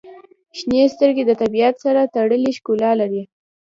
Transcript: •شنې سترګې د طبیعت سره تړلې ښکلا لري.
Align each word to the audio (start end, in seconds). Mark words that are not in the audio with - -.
•شنې 0.57 0.81
سترګې 0.93 1.23
د 1.25 1.31
طبیعت 1.41 1.75
سره 1.85 2.11
تړلې 2.15 2.51
ښکلا 2.57 2.91
لري. 3.01 3.23